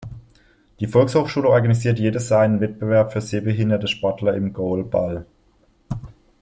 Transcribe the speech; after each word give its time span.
Die 0.79 0.87
Volkshochschule 0.87 1.47
organisiert 1.49 1.99
jedes 1.99 2.29
Jahr 2.29 2.41
einen 2.41 2.59
Wettbewerb 2.59 3.13
für 3.13 3.21
sehbehinderte 3.21 3.87
Sportler 3.87 4.33
im 4.33 4.51
Goalball. 4.51 5.27